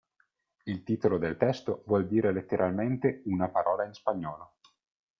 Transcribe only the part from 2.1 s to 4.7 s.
letteralmente "Una Parola In Spagnolo".